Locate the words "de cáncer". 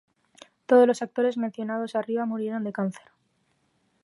2.63-3.11